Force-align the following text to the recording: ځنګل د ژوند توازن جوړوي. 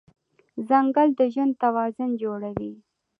ځنګل 0.67 1.07
د 1.17 1.19
ژوند 1.33 1.53
توازن 1.63 2.09
جوړوي. 2.21 2.73